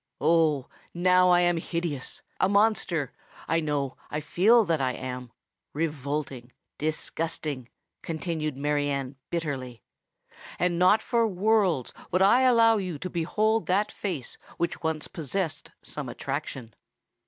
[0.19, 0.67] Oh!
[0.95, 7.69] now I am hideous—a monster,—I know, I feel that I am,—revolting, disgusting,"
[8.01, 9.83] continued Mary Anne, bitterly;
[10.57, 15.69] "and not for worlds would I allow you to behold that face which once possessed
[15.83, 16.73] some attraction."